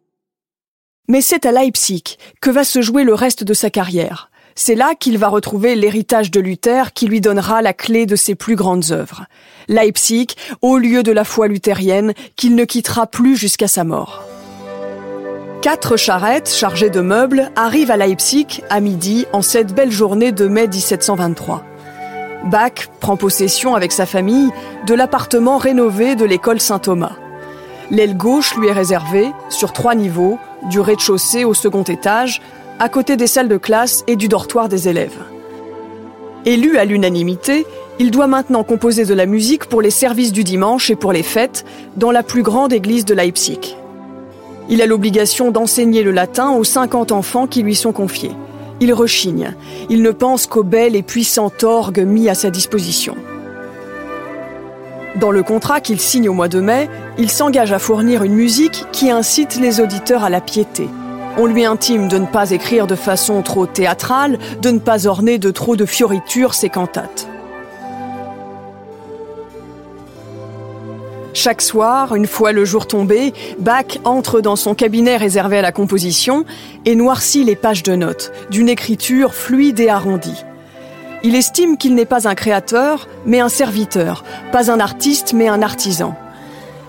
Mais 1.07 1.21
c'est 1.21 1.47
à 1.47 1.51
Leipzig 1.51 2.17
que 2.39 2.51
va 2.51 2.63
se 2.63 2.83
jouer 2.83 3.03
le 3.03 3.15
reste 3.15 3.43
de 3.43 3.55
sa 3.55 3.71
carrière. 3.71 4.29
C'est 4.59 4.73
là 4.73 4.95
qu'il 4.99 5.19
va 5.19 5.27
retrouver 5.27 5.75
l'héritage 5.75 6.31
de 6.31 6.39
Luther 6.39 6.91
qui 6.93 7.05
lui 7.05 7.21
donnera 7.21 7.61
la 7.61 7.73
clé 7.73 8.07
de 8.07 8.15
ses 8.15 8.33
plus 8.33 8.55
grandes 8.55 8.85
œuvres. 8.89 9.25
Leipzig, 9.67 10.29
au 10.63 10.79
lieu 10.79 11.03
de 11.03 11.11
la 11.11 11.23
foi 11.23 11.47
luthérienne, 11.47 12.13
qu'il 12.35 12.55
ne 12.55 12.65
quittera 12.65 13.05
plus 13.05 13.37
jusqu'à 13.37 13.67
sa 13.67 13.83
mort. 13.83 14.23
Quatre 15.61 15.95
charrettes 15.95 16.49
chargées 16.49 16.89
de 16.89 17.01
meubles 17.01 17.51
arrivent 17.55 17.91
à 17.91 17.97
Leipzig 17.97 18.63
à 18.71 18.79
midi 18.79 19.27
en 19.31 19.43
cette 19.43 19.75
belle 19.75 19.91
journée 19.91 20.31
de 20.31 20.47
mai 20.47 20.67
1723. 20.67 21.63
Bach 22.45 22.89
prend 22.99 23.15
possession 23.15 23.75
avec 23.75 23.91
sa 23.91 24.07
famille 24.07 24.49
de 24.87 24.95
l'appartement 24.95 25.57
rénové 25.57 26.15
de 26.15 26.25
l'école 26.25 26.59
Saint-Thomas. 26.59 27.15
L'aile 27.91 28.17
gauche 28.17 28.55
lui 28.55 28.69
est 28.69 28.73
réservée, 28.73 29.31
sur 29.49 29.71
trois 29.71 29.93
niveaux, 29.93 30.39
du 30.71 30.79
rez-de-chaussée 30.79 31.45
au 31.45 31.53
second 31.53 31.83
étage, 31.83 32.41
à 32.79 32.89
côté 32.89 33.17
des 33.17 33.27
salles 33.27 33.49
de 33.49 33.57
classe 33.57 34.03
et 34.07 34.15
du 34.15 34.27
dortoir 34.27 34.69
des 34.69 34.87
élèves. 34.87 35.17
Élu 36.45 36.77
à 36.77 36.85
l'unanimité, 36.85 37.65
il 37.99 38.11
doit 38.11 38.27
maintenant 38.27 38.63
composer 38.63 39.05
de 39.05 39.13
la 39.13 39.25
musique 39.25 39.65
pour 39.65 39.81
les 39.81 39.89
services 39.89 40.31
du 40.31 40.43
dimanche 40.43 40.89
et 40.89 40.95
pour 40.95 41.11
les 41.11 41.23
fêtes 41.23 41.65
dans 41.95 42.11
la 42.11 42.23
plus 42.23 42.43
grande 42.43 42.71
église 42.71 43.05
de 43.05 43.15
Leipzig. 43.15 43.75
Il 44.69 44.81
a 44.81 44.85
l'obligation 44.85 45.51
d'enseigner 45.51 46.03
le 46.03 46.11
latin 46.11 46.51
aux 46.51 46.63
50 46.63 47.11
enfants 47.11 47.47
qui 47.47 47.63
lui 47.63 47.75
sont 47.75 47.93
confiés. 47.93 48.33
Il 48.79 48.93
rechigne. 48.93 49.55
Il 49.89 50.03
ne 50.03 50.11
pense 50.11 50.45
qu'au 50.45 50.63
bel 50.63 50.95
et 50.95 51.01
puissant 51.01 51.51
orgue 51.63 51.99
mis 51.99 52.29
à 52.29 52.35
sa 52.35 52.51
disposition. 52.51 53.15
Dans 55.15 55.31
le 55.31 55.41
contrat 55.41 55.81
qu'il 55.81 55.99
signe 55.99 56.29
au 56.29 56.33
mois 56.33 56.47
de 56.47 56.59
mai, 56.59 56.89
il 57.17 57.31
s'engage 57.31 57.71
à 57.71 57.79
fournir 57.79 58.23
une 58.23 58.35
musique 58.35 58.85
qui 58.91 59.09
incite 59.09 59.59
les 59.59 59.81
auditeurs 59.81 60.23
à 60.23 60.29
la 60.29 60.41
piété. 60.41 60.87
On 61.39 61.45
lui 61.45 61.65
intime 61.65 62.07
de 62.07 62.17
ne 62.17 62.25
pas 62.25 62.49
écrire 62.49 62.87
de 62.87 62.95
façon 62.95 63.43
trop 63.43 63.67
théâtrale, 63.67 64.39
de 64.59 64.71
ne 64.71 64.79
pas 64.79 65.05
orner 65.05 65.37
de 65.37 65.51
trop 65.51 65.75
de 65.75 65.85
fioritures 65.85 66.55
ses 66.55 66.69
cantates. 66.69 67.27
Chaque 71.35 71.61
soir, 71.61 72.15
une 72.15 72.25
fois 72.25 72.51
le 72.51 72.65
jour 72.65 72.87
tombé, 72.87 73.35
Bach 73.59 73.99
entre 74.03 74.41
dans 74.41 74.55
son 74.55 74.73
cabinet 74.73 75.15
réservé 75.17 75.59
à 75.59 75.61
la 75.61 75.71
composition 75.71 76.43
et 76.85 76.95
noircit 76.95 77.43
les 77.43 77.55
pages 77.55 77.83
de 77.83 77.93
notes, 77.93 78.31
d'une 78.49 78.67
écriture 78.67 79.35
fluide 79.35 79.79
et 79.79 79.89
arrondie. 79.89 80.43
Il 81.21 81.35
estime 81.35 81.77
qu'il 81.77 81.93
n'est 81.93 82.05
pas 82.05 82.27
un 82.27 82.33
créateur, 82.33 83.07
mais 83.27 83.41
un 83.41 83.49
serviteur, 83.49 84.23
pas 84.51 84.71
un 84.71 84.79
artiste, 84.79 85.33
mais 85.33 85.47
un 85.47 85.61
artisan. 85.61 86.15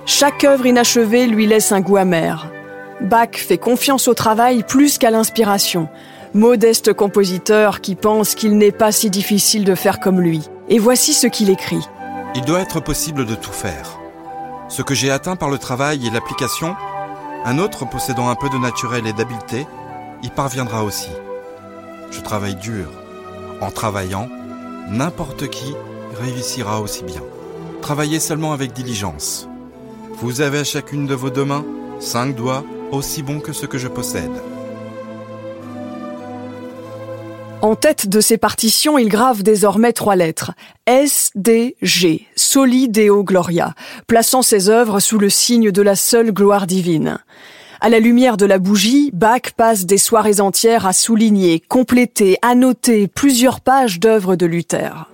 Chaque 0.06 0.44
œuvre 0.44 0.64
inachevée 0.64 1.26
lui 1.26 1.46
laisse 1.46 1.70
un 1.70 1.82
goût 1.82 1.98
amer. 1.98 2.50
Bach 3.00 3.36
fait 3.36 3.58
confiance 3.58 4.08
au 4.08 4.14
travail 4.14 4.64
plus 4.64 4.98
qu'à 4.98 5.10
l'inspiration. 5.10 5.88
Modeste 6.34 6.92
compositeur 6.92 7.80
qui 7.80 7.94
pense 7.94 8.34
qu'il 8.34 8.58
n'est 8.58 8.72
pas 8.72 8.92
si 8.92 9.08
difficile 9.08 9.64
de 9.64 9.74
faire 9.74 10.00
comme 10.00 10.20
lui. 10.20 10.42
Et 10.68 10.78
voici 10.78 11.14
ce 11.14 11.26
qu'il 11.26 11.48
écrit. 11.48 11.86
Il 12.34 12.44
doit 12.44 12.60
être 12.60 12.80
possible 12.80 13.24
de 13.24 13.34
tout 13.34 13.52
faire. 13.52 13.98
Ce 14.68 14.82
que 14.82 14.94
j'ai 14.94 15.10
atteint 15.10 15.36
par 15.36 15.48
le 15.48 15.58
travail 15.58 16.06
et 16.06 16.10
l'application, 16.10 16.74
un 17.44 17.58
autre 17.58 17.88
possédant 17.88 18.28
un 18.28 18.34
peu 18.34 18.48
de 18.50 18.58
naturel 18.58 19.06
et 19.06 19.12
d'habileté 19.12 19.66
y 20.22 20.28
parviendra 20.28 20.84
aussi. 20.84 21.08
Je 22.10 22.20
travaille 22.20 22.56
dur. 22.56 22.90
En 23.60 23.70
travaillant, 23.70 24.28
n'importe 24.90 25.48
qui 25.48 25.74
réussira 26.20 26.80
aussi 26.80 27.04
bien. 27.04 27.22
Travaillez 27.80 28.20
seulement 28.20 28.52
avec 28.52 28.72
diligence. 28.72 29.48
Vous 30.20 30.40
avez 30.40 30.58
à 30.58 30.64
chacune 30.64 31.06
de 31.06 31.14
vos 31.14 31.30
deux 31.30 31.44
mains 31.44 31.64
cinq 32.00 32.34
doigts 32.34 32.64
aussi 32.92 33.22
bons 33.22 33.40
que 33.40 33.52
ceux 33.52 33.66
que 33.66 33.78
je 33.78 33.88
possède. 33.88 34.30
En 37.60 37.74
tête 37.74 38.08
de 38.08 38.20
ses 38.20 38.38
partitions, 38.38 38.98
il 38.98 39.08
grave 39.08 39.42
désormais 39.42 39.92
trois 39.92 40.14
lettres. 40.14 40.52
S, 40.86 41.32
D, 41.34 41.76
G, 41.82 42.26
Soli 42.36 42.88
Deo 42.88 43.24
Gloria, 43.24 43.74
plaçant 44.06 44.42
ses 44.42 44.68
œuvres 44.68 45.00
sous 45.00 45.18
le 45.18 45.28
signe 45.28 45.72
de 45.72 45.82
la 45.82 45.96
seule 45.96 46.30
gloire 46.30 46.68
divine. 46.68 47.18
À 47.80 47.88
la 47.88 47.98
lumière 47.98 48.36
de 48.36 48.46
la 48.46 48.58
bougie, 48.58 49.10
Bach 49.12 49.52
passe 49.56 49.86
des 49.86 49.98
soirées 49.98 50.40
entières 50.40 50.86
à 50.86 50.92
souligner, 50.92 51.58
compléter, 51.58 52.38
annoter 52.42 53.08
plusieurs 53.08 53.60
pages 53.60 53.98
d'œuvres 53.98 54.36
de 54.36 54.46
Luther. 54.46 55.08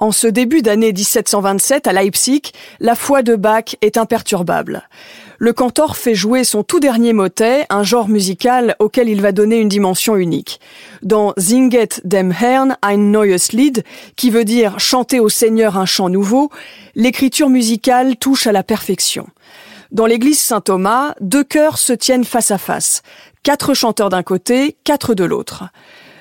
En 0.00 0.12
ce 0.12 0.28
début 0.28 0.62
d'année 0.62 0.92
1727 0.92 1.88
à 1.88 1.92
Leipzig, 1.92 2.42
la 2.78 2.94
foi 2.94 3.22
de 3.22 3.34
Bach 3.34 3.74
est 3.80 3.96
imperturbable. 3.96 4.88
Le 5.38 5.52
cantor 5.52 5.96
fait 5.96 6.14
jouer 6.14 6.44
son 6.44 6.62
tout 6.62 6.78
dernier 6.78 7.12
motet, 7.12 7.66
un 7.68 7.82
genre 7.82 8.08
musical 8.08 8.76
auquel 8.78 9.08
il 9.08 9.20
va 9.20 9.32
donner 9.32 9.58
une 9.58 9.68
dimension 9.68 10.14
unique. 10.14 10.60
Dans 11.02 11.32
Singet 11.36 12.00
dem 12.04 12.32
Herrn 12.32 12.76
ein 12.82 13.10
neues 13.10 13.52
Lied, 13.52 13.82
qui 14.14 14.30
veut 14.30 14.44
dire 14.44 14.78
chanter 14.78 15.18
au 15.18 15.28
Seigneur 15.28 15.76
un 15.76 15.86
chant 15.86 16.08
nouveau, 16.08 16.50
l'écriture 16.94 17.48
musicale 17.48 18.16
touche 18.16 18.46
à 18.46 18.52
la 18.52 18.62
perfection. 18.62 19.26
Dans 19.90 20.06
l'église 20.06 20.38
Saint-Thomas, 20.38 21.14
deux 21.20 21.44
chœurs 21.44 21.78
se 21.78 21.92
tiennent 21.92 22.24
face 22.24 22.52
à 22.52 22.58
face. 22.58 23.02
Quatre 23.42 23.74
chanteurs 23.74 24.10
d'un 24.10 24.22
côté, 24.22 24.76
quatre 24.84 25.14
de 25.14 25.24
l'autre. 25.24 25.64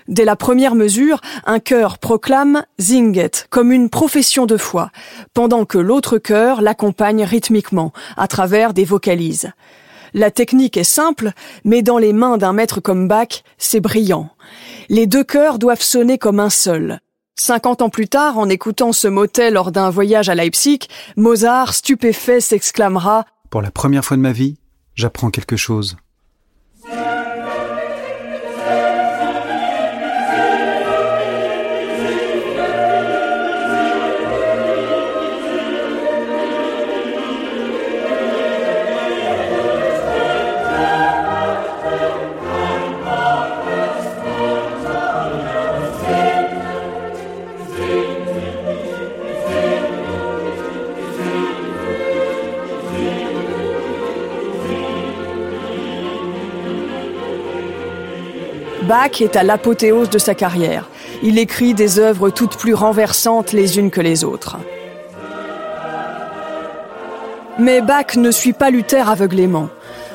Dès 0.08 0.26
la 0.26 0.36
première 0.36 0.76
mesure, 0.76 1.20
un 1.46 1.60
chœur 1.60 1.98
proclame 1.98 2.64
Zinget 2.80 3.32
comme 3.50 3.72
une 3.72 3.90
profession 3.90 4.46
de 4.46 4.58
foi, 4.58 4.92
pendant 5.34 5.66
que 5.66 5.78
l'autre 5.78 6.18
chœur 6.18 6.62
l'accompagne 6.62 7.24
rythmiquement 7.24 7.92
à 8.16 8.28
travers 8.28 8.74
des 8.74 8.86
vocalises. 8.86 9.52
La 10.14 10.32
technique 10.32 10.78
est 10.78 10.86
simple, 10.86 11.32
mais 11.66 11.82
dans 11.82 11.98
les 11.98 12.14
mains 12.14 12.38
d'un 12.38 12.54
maître 12.54 12.80
comme 12.80 13.08
Bach, 13.08 13.44
c'est 13.58 13.82
brillant. 13.82 14.30
Les 14.90 15.08
deux 15.08 15.24
chœurs 15.24 15.60
doivent 15.60 15.82
sonner 15.82 16.18
comme 16.18 16.40
un 16.40 16.50
seul. 16.50 17.00
Cinquante 17.36 17.82
ans 17.82 17.90
plus 17.90 18.08
tard, 18.08 18.40
en 18.40 18.50
écoutant 18.50 18.94
ce 18.94 19.08
motet 19.08 19.52
lors 19.52 19.72
d'un 19.72 19.90
voyage 19.90 20.30
à 20.30 20.36
Leipzig, 20.36 20.80
Mozart, 21.18 21.74
stupéfait, 21.74 22.40
s'exclamera⁇ 22.40 23.22
Pour 23.50 23.62
la 23.62 23.70
première 23.70 24.04
fois 24.04 24.18
de 24.18 24.22
ma 24.22 24.32
vie, 24.32 24.58
j'apprends 24.96 25.30
quelque 25.30 25.58
chose. 25.58 25.98
Bach 58.88 59.22
est 59.22 59.36
à 59.36 59.44
l'apothéose 59.44 60.10
de 60.10 60.18
sa 60.18 60.34
carrière. 60.34 60.88
Il 61.22 61.38
écrit 61.38 61.74
des 61.74 62.00
œuvres 62.00 62.30
toutes 62.30 62.56
plus 62.56 62.74
renversantes 62.74 63.52
les 63.52 63.78
unes 63.80 63.92
que 63.92 64.00
les 64.00 64.24
autres. 64.24 64.58
Mais 67.60 67.82
Bach 67.82 68.16
ne 68.16 68.32
suit 68.32 68.54
pas 68.54 68.70
Luther 68.70 69.10
aveuglément. 69.10 69.68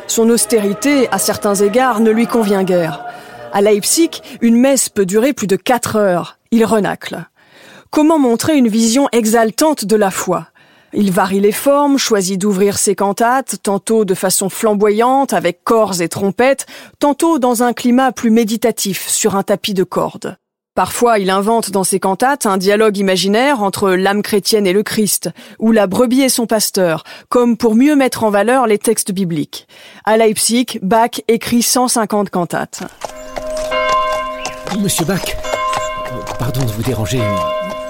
Son 0.07 0.31
austérité, 0.31 1.07
à 1.13 1.19
certains 1.19 1.55
égards, 1.55 2.01
ne 2.01 2.11
lui 2.11 2.27
convient 2.27 2.65
guère. 2.65 3.05
À 3.53 3.61
Leipzig, 3.61 4.23
une 4.41 4.57
messe 4.57 4.89
peut 4.89 5.05
durer 5.05 5.35
plus 5.35 5.47
de 5.47 5.57
quatre 5.57 5.97
heures. 5.97 6.39
Il 6.51 6.65
renacle. 6.65 7.27
Comment 7.91 8.19
montrer 8.19 8.57
une 8.57 8.69
vision 8.69 9.07
exaltante 9.13 9.85
de 9.85 9.97
la 9.97 10.11
foi? 10.11 10.47
Il 10.95 11.11
varie 11.11 11.41
les 11.41 11.53
formes, 11.53 11.97
choisit 11.97 12.39
d'ouvrir 12.39 12.79
ses 12.79 12.95
cantates, 12.95 13.57
tantôt 13.63 14.05
de 14.05 14.15
façon 14.15 14.51
flamboyante 14.51 15.33
avec 15.33 15.65
corps 15.65 16.03
et 16.03 16.09
trompettes, 16.09 16.67
tantôt 16.99 17.39
dans 17.39 17.63
un 17.63 17.73
climat 17.73 18.13
plus 18.13 18.31
méditatif 18.31 19.09
sur 19.09 19.35
un 19.35 19.43
tapis 19.43 19.73
de 19.73 19.85
cordes. 19.85 20.37
Parfois, 20.75 21.19
il 21.19 21.31
invente 21.31 21.71
dans 21.71 21.85
ses 21.85 22.01
cantates 22.01 22.47
un 22.47 22.57
dialogue 22.57 22.97
imaginaire 22.97 23.63
entre 23.63 23.91
l'âme 23.91 24.23
chrétienne 24.23 24.67
et 24.67 24.73
le 24.73 24.83
Christ, 24.83 25.31
ou 25.59 25.71
la 25.71 25.87
brebis 25.87 26.23
et 26.23 26.29
son 26.31 26.47
pasteur, 26.47 27.05
comme 27.29 27.57
pour 27.57 27.75
mieux 27.75 27.97
mettre 27.97 28.25
en 28.25 28.31
valeur 28.31 28.67
les 28.67 28.79
textes 28.79 29.13
bibliques. 29.13 29.67
À 30.05 30.17
Leipzig, 30.17 30.79
Bach 30.83 31.21
écrit 31.29 31.63
150 31.63 32.31
cantates. 32.31 32.83
Monsieur 34.79 35.05
Bach, 35.05 35.37
pardon 36.39 36.65
de 36.65 36.73
vous 36.73 36.83
déranger. 36.83 37.21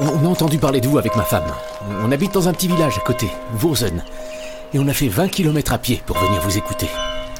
On 0.04 0.26
a 0.26 0.28
entendu 0.28 0.58
parler 0.58 0.80
de 0.80 0.88
vous 0.88 0.98
avec 0.98 1.14
ma 1.14 1.22
femme. 1.22 1.46
On 2.02 2.10
habite 2.10 2.34
dans 2.34 2.48
un 2.48 2.52
petit 2.52 2.66
village 2.66 2.98
à 2.98 3.00
côté, 3.00 3.28
Wurzen. 3.62 4.02
Et 4.74 4.78
on 4.80 4.88
a 4.88 4.92
fait 4.92 5.06
20 5.06 5.28
km 5.28 5.72
à 5.72 5.78
pied 5.78 6.02
pour 6.04 6.18
venir 6.18 6.40
vous 6.42 6.58
écouter. 6.58 6.88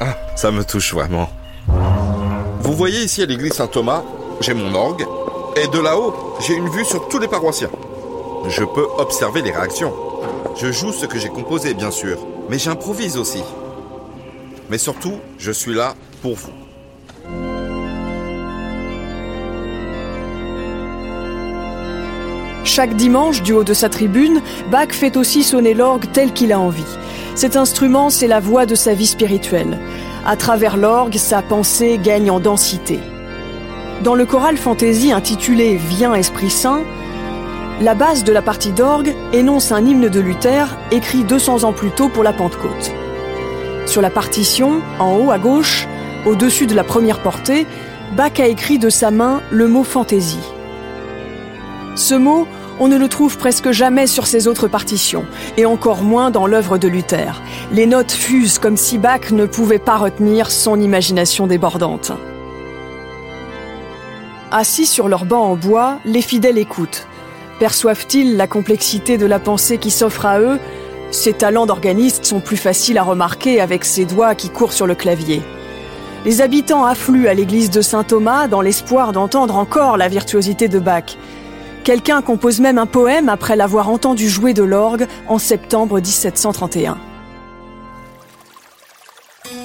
Ah, 0.00 0.16
ça 0.36 0.52
me 0.52 0.64
touche 0.64 0.94
vraiment. 0.94 1.28
Vous 2.60 2.74
voyez 2.74 3.02
ici 3.02 3.22
à 3.22 3.26
l'église 3.26 3.54
Saint-Thomas, 3.54 4.04
j'ai 4.40 4.54
mon 4.54 4.72
orgue 4.74 5.04
et 5.56 5.66
de 5.66 5.78
là-haut, 5.80 6.36
j'ai 6.40 6.54
une 6.54 6.68
vue 6.68 6.84
sur 6.84 7.08
tous 7.08 7.18
les 7.18 7.26
paroissiens. 7.26 7.70
Je 8.48 8.64
peux 8.64 8.86
observer 8.98 9.42
les 9.42 9.50
réactions. 9.50 9.92
Je 10.56 10.70
joue 10.70 10.92
ce 10.92 11.06
que 11.06 11.18
j'ai 11.18 11.30
composé, 11.30 11.74
bien 11.74 11.90
sûr, 11.90 12.18
mais 12.48 12.58
j'improvise 12.58 13.16
aussi. 13.16 13.42
Mais 14.70 14.78
surtout, 14.78 15.14
je 15.38 15.50
suis 15.50 15.74
là 15.74 15.94
pour 16.22 16.36
vous. 16.36 16.61
Chaque 22.74 22.96
dimanche, 22.96 23.42
du 23.42 23.52
haut 23.52 23.64
de 23.64 23.74
sa 23.74 23.90
tribune, 23.90 24.40
Bach 24.70 24.92
fait 24.92 25.18
aussi 25.18 25.42
sonner 25.42 25.74
l'orgue 25.74 26.06
tel 26.10 26.32
qu'il 26.32 26.54
a 26.54 26.58
envie. 26.58 26.96
Cet 27.34 27.54
instrument, 27.54 28.08
c'est 28.08 28.26
la 28.26 28.40
voix 28.40 28.64
de 28.64 28.74
sa 28.74 28.94
vie 28.94 29.06
spirituelle. 29.06 29.78
À 30.24 30.36
travers 30.36 30.78
l'orgue, 30.78 31.16
sa 31.16 31.42
pensée 31.42 32.00
gagne 32.02 32.30
en 32.30 32.40
densité. 32.40 32.98
Dans 34.02 34.14
le 34.14 34.24
choral 34.24 34.56
fantaisie 34.56 35.12
intitulé 35.12 35.76
Viens 35.76 36.14
Esprit 36.14 36.48
Saint, 36.48 36.80
la 37.82 37.94
base 37.94 38.24
de 38.24 38.32
la 38.32 38.40
partie 38.40 38.72
d'orgue 38.72 39.14
énonce 39.34 39.70
un 39.70 39.84
hymne 39.84 40.08
de 40.08 40.20
Luther 40.20 40.78
écrit 40.92 41.24
200 41.24 41.64
ans 41.64 41.74
plus 41.74 41.90
tôt 41.90 42.08
pour 42.08 42.22
la 42.22 42.32
Pentecôte. 42.32 42.90
Sur 43.84 44.00
la 44.00 44.08
partition, 44.08 44.80
en 44.98 45.18
haut 45.18 45.30
à 45.30 45.38
gauche, 45.38 45.86
au-dessus 46.24 46.66
de 46.66 46.74
la 46.74 46.84
première 46.84 47.20
portée, 47.20 47.66
Bach 48.16 48.40
a 48.40 48.46
écrit 48.46 48.78
de 48.78 48.88
sa 48.88 49.10
main 49.10 49.42
le 49.50 49.68
mot 49.68 49.84
fantaisie. 49.84 50.40
Ce 51.94 52.14
mot, 52.14 52.46
on 52.82 52.88
ne 52.88 52.98
le 52.98 53.06
trouve 53.06 53.38
presque 53.38 53.70
jamais 53.70 54.08
sur 54.08 54.26
ses 54.26 54.48
autres 54.48 54.66
partitions, 54.66 55.24
et 55.56 55.66
encore 55.66 56.02
moins 56.02 56.32
dans 56.32 56.48
l'œuvre 56.48 56.78
de 56.78 56.88
Luther. 56.88 57.40
Les 57.70 57.86
notes 57.86 58.10
fusent 58.10 58.58
comme 58.58 58.76
si 58.76 58.98
Bach 58.98 59.30
ne 59.30 59.46
pouvait 59.46 59.78
pas 59.78 59.98
retenir 59.98 60.50
son 60.50 60.80
imagination 60.80 61.46
débordante. 61.46 62.10
Assis 64.50 64.86
sur 64.86 65.06
leur 65.06 65.26
banc 65.26 65.44
en 65.44 65.54
bois, 65.54 66.00
les 66.04 66.22
fidèles 66.22 66.58
écoutent. 66.58 67.06
Perçoivent-ils 67.60 68.36
la 68.36 68.48
complexité 68.48 69.16
de 69.16 69.26
la 69.26 69.38
pensée 69.38 69.78
qui 69.78 69.92
s'offre 69.92 70.26
à 70.26 70.40
eux? 70.40 70.58
Ces 71.12 71.34
talents 71.34 71.66
d'organiste 71.66 72.24
sont 72.24 72.40
plus 72.40 72.56
faciles 72.56 72.98
à 72.98 73.04
remarquer 73.04 73.60
avec 73.60 73.84
ses 73.84 74.06
doigts 74.06 74.34
qui 74.34 74.50
courent 74.50 74.72
sur 74.72 74.88
le 74.88 74.96
clavier. 74.96 75.40
Les 76.24 76.40
habitants 76.40 76.84
affluent 76.84 77.28
à 77.28 77.34
l'église 77.34 77.70
de 77.70 77.80
Saint 77.80 78.02
Thomas 78.02 78.48
dans 78.48 78.60
l'espoir 78.60 79.12
d'entendre 79.12 79.56
encore 79.56 79.96
la 79.96 80.08
virtuosité 80.08 80.66
de 80.66 80.80
Bach. 80.80 81.16
Quelqu'un 81.84 82.22
compose 82.22 82.60
même 82.60 82.78
un 82.78 82.86
poème 82.86 83.28
après 83.28 83.56
l'avoir 83.56 83.88
entendu 83.88 84.28
jouer 84.28 84.54
de 84.54 84.62
l'orgue 84.62 85.06
en 85.28 85.38
septembre 85.38 86.00
1731. 86.00 86.96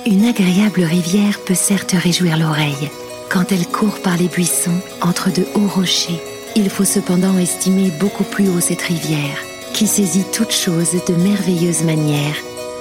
Une 0.07 0.25
agréable 0.25 0.81
rivière 0.81 1.39
peut 1.45 1.53
certes 1.53 1.93
réjouir 1.93 2.37
l'oreille, 2.37 2.89
quand 3.29 3.51
elle 3.51 3.67
court 3.67 3.99
par 4.01 4.17
les 4.17 4.29
buissons 4.29 4.79
entre 5.01 5.31
de 5.31 5.45
hauts 5.53 5.67
rochers, 5.67 6.21
il 6.55 6.69
faut 6.69 6.85
cependant 6.85 7.37
estimer 7.37 7.91
beaucoup 7.99 8.23
plus 8.23 8.47
haut 8.47 8.61
cette 8.61 8.81
rivière, 8.81 9.37
qui 9.73 9.85
saisit 9.85 10.25
toutes 10.33 10.53
choses 10.53 10.95
de 11.07 11.13
merveilleuse 11.13 11.83
manière, 11.83 12.35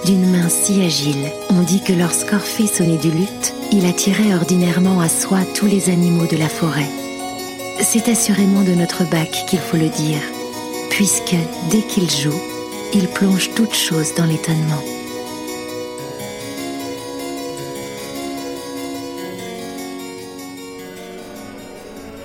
d'une 0.07 0.31
main 0.31 0.49
si 0.49 0.83
agile. 0.83 1.31
On 1.51 1.61
dit 1.61 1.83
que 1.83 1.92
lorsqu'Orphée 1.92 2.68
sonnait 2.68 2.96
du 2.96 3.11
luth, 3.11 3.55
il 3.72 3.85
attirait 3.85 4.35
ordinairement 4.35 5.01
à 5.01 5.09
soi 5.09 5.40
tous 5.55 5.66
les 5.66 5.90
animaux 5.90 6.27
de 6.27 6.38
la 6.38 6.49
forêt. 6.49 7.06
C'est 7.81 8.09
assurément 8.09 8.62
de 8.62 8.73
notre 8.73 9.05
bac 9.05 9.45
qu'il 9.49 9.59
faut 9.59 9.77
le 9.77 9.89
dire, 9.89 10.21
puisque 10.91 11.37
dès 11.71 11.83
qu'il 11.83 12.11
joue, 12.11 12.41
il 12.95 13.07
plonge 13.09 13.51
toutes 13.55 13.75
choses 13.75 14.15
dans 14.15 14.25
l'étonnement. 14.25 14.83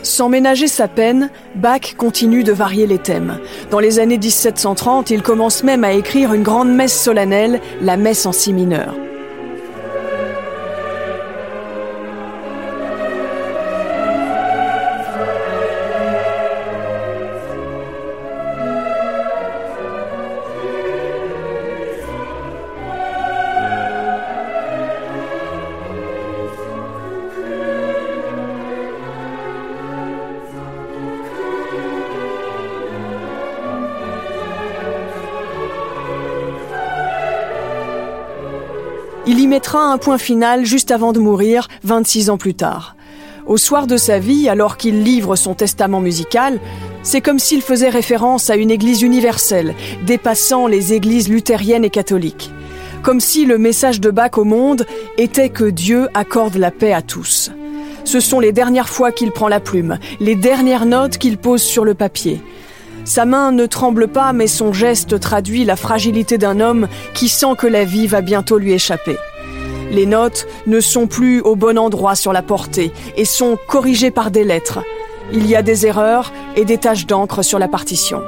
Sans 0.03 0.29
ménager 0.29 0.67
sa 0.67 0.87
peine, 0.87 1.29
Bach 1.55 1.95
continue 1.97 2.43
de 2.43 2.51
varier 2.51 2.85
les 2.87 2.99
thèmes. 2.99 3.39
Dans 3.69 3.79
les 3.79 3.99
années 3.99 4.17
1730, 4.17 5.09
il 5.09 5.21
commence 5.21 5.63
même 5.63 5.83
à 5.83 5.93
écrire 5.93 6.33
une 6.33 6.43
grande 6.43 6.73
messe 6.73 7.01
solennelle, 7.01 7.61
la 7.81 7.97
messe 7.97 8.25
en 8.25 8.31
si 8.31 8.51
mineur. 8.53 8.93
Il 39.31 39.39
y 39.39 39.47
mettra 39.47 39.79
un 39.85 39.97
point 39.97 40.17
final 40.17 40.65
juste 40.65 40.91
avant 40.91 41.13
de 41.13 41.19
mourir, 41.21 41.69
26 41.85 42.29
ans 42.31 42.37
plus 42.37 42.53
tard. 42.53 42.97
Au 43.45 43.55
soir 43.55 43.87
de 43.87 43.95
sa 43.95 44.19
vie, 44.19 44.49
alors 44.49 44.75
qu'il 44.75 45.03
livre 45.03 45.37
son 45.37 45.53
testament 45.53 46.01
musical, 46.01 46.59
c'est 47.01 47.21
comme 47.21 47.39
s'il 47.39 47.61
faisait 47.61 47.87
référence 47.87 48.49
à 48.49 48.57
une 48.57 48.69
église 48.69 49.03
universelle, 49.03 49.73
dépassant 50.05 50.67
les 50.67 50.91
églises 50.91 51.29
luthériennes 51.29 51.85
et 51.85 51.89
catholiques. 51.89 52.51
Comme 53.03 53.21
si 53.21 53.45
le 53.45 53.57
message 53.57 54.01
de 54.01 54.11
Bach 54.11 54.37
au 54.37 54.43
monde 54.43 54.85
était 55.17 55.47
que 55.47 55.63
Dieu 55.63 56.09
accorde 56.13 56.57
la 56.57 56.69
paix 56.69 56.91
à 56.91 57.01
tous. 57.01 57.51
Ce 58.03 58.19
sont 58.19 58.41
les 58.41 58.51
dernières 58.51 58.89
fois 58.89 59.13
qu'il 59.13 59.31
prend 59.31 59.47
la 59.47 59.61
plume, 59.61 59.97
les 60.19 60.35
dernières 60.35 60.85
notes 60.85 61.17
qu'il 61.17 61.37
pose 61.37 61.61
sur 61.61 61.85
le 61.85 61.93
papier. 61.93 62.41
Sa 63.03 63.25
main 63.25 63.51
ne 63.51 63.65
tremble 63.65 64.07
pas, 64.07 64.31
mais 64.33 64.47
son 64.47 64.73
geste 64.73 65.19
traduit 65.19 65.65
la 65.65 65.75
fragilité 65.75 66.37
d'un 66.37 66.59
homme 66.59 66.87
qui 67.13 67.29
sent 67.29 67.55
que 67.57 67.67
la 67.67 67.83
vie 67.83 68.07
va 68.07 68.21
bientôt 68.21 68.57
lui 68.57 68.73
échapper. 68.73 69.17
Les 69.91 70.05
notes 70.05 70.47
ne 70.67 70.79
sont 70.79 71.07
plus 71.07 71.41
au 71.41 71.55
bon 71.55 71.77
endroit 71.77 72.15
sur 72.15 72.31
la 72.31 72.41
portée 72.41 72.91
et 73.17 73.25
sont 73.25 73.57
corrigées 73.67 74.11
par 74.11 74.31
des 74.31 74.43
lettres. 74.43 74.79
Il 75.33 75.47
y 75.47 75.55
a 75.55 75.61
des 75.61 75.85
erreurs 75.85 76.31
et 76.55 76.63
des 76.63 76.77
taches 76.77 77.07
d'encre 77.07 77.43
sur 77.43 77.59
la 77.59 77.67
partition. 77.67 78.21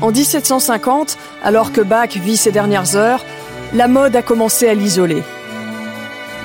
En 0.00 0.10
1750, 0.10 1.16
alors 1.42 1.72
que 1.72 1.80
Bach 1.80 2.10
vit 2.16 2.36
ses 2.36 2.52
dernières 2.52 2.94
heures, 2.94 3.24
la 3.72 3.88
mode 3.88 4.14
a 4.14 4.22
commencé 4.22 4.68
à 4.68 4.74
l'isoler. 4.74 5.22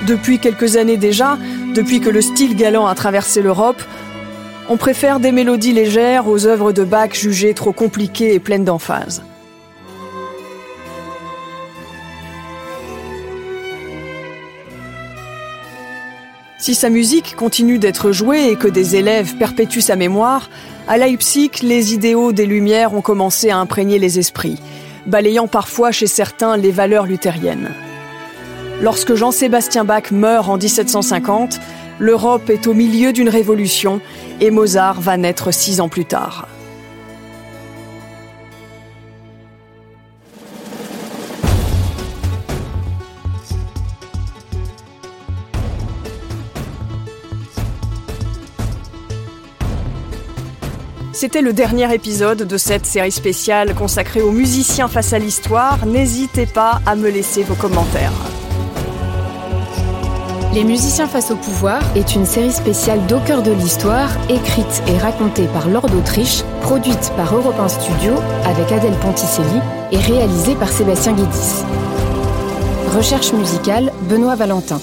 Depuis 0.06 0.38
quelques 0.38 0.76
années 0.76 0.96
déjà, 0.96 1.38
depuis 1.74 2.00
que 2.00 2.08
le 2.08 2.22
style 2.22 2.56
galant 2.56 2.86
a 2.86 2.94
traversé 2.94 3.42
l'Europe, 3.42 3.82
On 4.72 4.76
préfère 4.76 5.18
des 5.18 5.32
mélodies 5.32 5.72
légères 5.72 6.28
aux 6.28 6.46
œuvres 6.46 6.70
de 6.70 6.84
Bach 6.84 7.12
jugées 7.12 7.54
trop 7.54 7.72
compliquées 7.72 8.34
et 8.34 8.38
pleines 8.38 8.64
d'emphase. 8.64 9.24
Si 16.56 16.76
sa 16.76 16.88
musique 16.88 17.34
continue 17.34 17.80
d'être 17.80 18.12
jouée 18.12 18.50
et 18.50 18.54
que 18.54 18.68
des 18.68 18.94
élèves 18.94 19.34
perpétuent 19.38 19.80
sa 19.80 19.96
mémoire, 19.96 20.48
à 20.86 20.98
Leipzig, 20.98 21.50
les 21.62 21.92
idéaux 21.92 22.30
des 22.30 22.46
Lumières 22.46 22.94
ont 22.94 23.02
commencé 23.02 23.50
à 23.50 23.58
imprégner 23.58 23.98
les 23.98 24.20
esprits, 24.20 24.60
balayant 25.04 25.48
parfois 25.48 25.90
chez 25.90 26.06
certains 26.06 26.56
les 26.56 26.70
valeurs 26.70 27.06
luthériennes. 27.06 27.70
Lorsque 28.82 29.14
Jean-Sébastien 29.14 29.84
Bach 29.84 30.10
meurt 30.10 30.48
en 30.48 30.56
1750, 30.56 31.60
l'Europe 31.98 32.48
est 32.48 32.66
au 32.66 32.72
milieu 32.72 33.12
d'une 33.12 33.28
révolution 33.28 34.00
et 34.40 34.50
Mozart 34.50 35.02
va 35.02 35.18
naître 35.18 35.52
six 35.52 35.82
ans 35.82 35.90
plus 35.90 36.06
tard. 36.06 36.48
C'était 51.12 51.42
le 51.42 51.52
dernier 51.52 51.94
épisode 51.94 52.44
de 52.44 52.56
cette 52.56 52.86
série 52.86 53.12
spéciale 53.12 53.74
consacrée 53.74 54.22
aux 54.22 54.32
musiciens 54.32 54.88
face 54.88 55.12
à 55.12 55.18
l'histoire. 55.18 55.84
N'hésitez 55.84 56.46
pas 56.46 56.80
à 56.86 56.96
me 56.96 57.10
laisser 57.10 57.42
vos 57.42 57.56
commentaires. 57.56 58.39
Les 60.52 60.64
musiciens 60.64 61.06
face 61.06 61.30
au 61.30 61.36
pouvoir 61.36 61.80
est 61.96 62.16
une 62.16 62.26
série 62.26 62.50
spéciale 62.50 63.06
d'au 63.06 63.20
cœur 63.20 63.44
de 63.44 63.52
l'histoire, 63.52 64.10
écrite 64.28 64.82
et 64.88 64.98
racontée 64.98 65.46
par 65.52 65.68
Lord 65.68 65.88
d'Autriche, 65.88 66.42
produite 66.62 67.12
par 67.16 67.32
Europe 67.36 67.54
1 67.56 67.68
Studio 67.68 68.14
avec 68.44 68.72
Adèle 68.72 68.98
Ponticelli 69.00 69.60
et 69.92 69.98
réalisée 69.98 70.56
par 70.56 70.68
Sébastien 70.68 71.12
Guédis. 71.12 71.64
Recherche 72.96 73.32
musicale 73.32 73.92
Benoît 74.08 74.34
Valentin. 74.34 74.80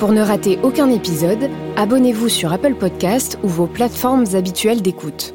Pour 0.00 0.10
ne 0.10 0.22
rater 0.22 0.58
aucun 0.64 0.90
épisode, 0.90 1.50
abonnez-vous 1.76 2.28
sur 2.28 2.52
Apple 2.52 2.74
Podcast 2.74 3.38
ou 3.44 3.48
vos 3.48 3.68
plateformes 3.68 4.24
habituelles 4.34 4.82
d'écoute. 4.82 5.34